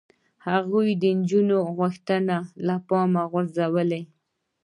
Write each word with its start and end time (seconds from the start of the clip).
هغوی 0.47 0.89
د 1.01 1.03
نجونو 1.17 1.57
غوښتنې 1.77 2.37
له 2.67 2.75
پامه 2.87 3.23
غورځولې. 3.31 4.01